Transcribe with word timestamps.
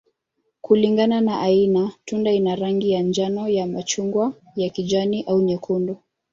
Kulingana 0.61 1.21
na 1.21 1.39
aina, 1.41 1.91
tunda 2.05 2.31
ina 2.31 2.55
rangi 2.55 2.91
ya 2.91 3.01
njano, 3.01 3.49
ya 3.49 3.67
machungwa, 3.67 4.33
ya 4.55 4.69
kijani, 4.69 5.23
au 5.23 5.41
nyekundu. 5.41 5.97